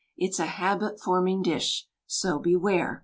It's 0.17 0.39
a 0.39 0.47
habit 0.47 0.99
forming 0.99 1.43
dish, 1.43 1.85
so 2.07 2.39
beware! 2.39 2.99